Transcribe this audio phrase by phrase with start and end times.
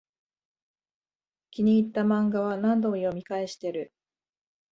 [1.51, 3.93] 気に入ったマンガは何度も読み返してる